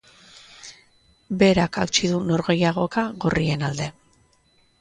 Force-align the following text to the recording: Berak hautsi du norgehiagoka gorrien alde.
Berak 1.43 1.79
hautsi 1.83 2.11
du 2.13 2.23
norgehiagoka 2.31 3.07
gorrien 3.27 3.67
alde. 3.71 3.93